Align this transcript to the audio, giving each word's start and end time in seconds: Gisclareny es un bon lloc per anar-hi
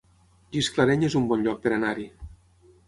Gisclareny 0.55 1.05
es 1.11 1.19
un 1.21 1.29
bon 1.33 1.47
lloc 1.49 1.63
per 1.67 1.77
anar-hi 1.79 2.09